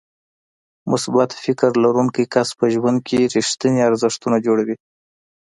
مثبت 0.91 1.29
فکر 1.43 1.69
لرونکی 1.83 2.23
کس 2.33 2.49
په 2.59 2.65
ژوند 2.73 2.97
کې 3.07 3.19
رېښتيني 3.35 3.81
ارزښتونه 3.89 4.37
جوړوي. 4.45 4.75